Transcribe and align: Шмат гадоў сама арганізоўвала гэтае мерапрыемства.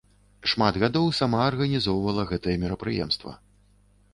Шмат 0.53 0.77
гадоў 0.83 1.11
сама 1.19 1.41
арганізоўвала 1.49 2.25
гэтае 2.33 2.57
мерапрыемства. 2.65 3.31